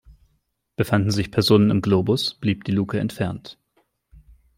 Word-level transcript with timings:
Befanden 0.77 1.11
sich 1.11 1.29
Personen 1.29 1.69
im 1.69 1.79
Globus, 1.83 2.33
blieb 2.33 2.63
die 2.63 2.71
Luke 2.71 2.99
entfernt. 2.99 3.59